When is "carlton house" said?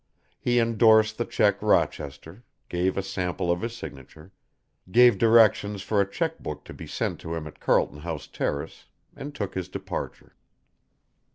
7.59-8.25